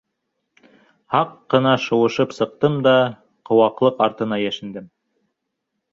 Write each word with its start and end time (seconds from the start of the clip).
Һаҡ 1.15 1.35
ҡына 1.53 1.73
шыуышып 1.83 2.33
сыҡтым 2.37 2.79
да 2.87 2.95
ҡыуаҡлыҡ 3.51 4.03
артына 4.07 4.41
йәшендем. 4.49 4.93